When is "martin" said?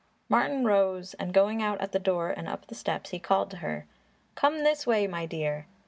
0.29-0.65